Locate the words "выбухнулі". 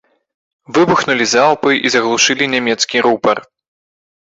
0.77-1.27